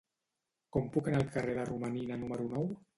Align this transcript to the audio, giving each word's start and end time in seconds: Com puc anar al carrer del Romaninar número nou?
Com 0.77 0.89
puc 0.97 1.11
anar 1.13 1.21
al 1.21 1.31
carrer 1.37 1.57
del 1.61 1.71
Romaninar 1.73 2.23
número 2.27 2.53
nou? 2.59 2.71